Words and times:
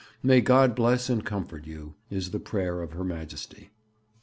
"May 0.23 0.41
God 0.41 0.73
bless 0.73 1.11
and 1.11 1.23
comfort 1.23 1.67
you!" 1.67 1.93
is 2.09 2.31
the 2.31 2.39
prayer 2.39 2.81
of 2.81 2.93
Her 2.93 3.03
Majesty.' 3.03 3.69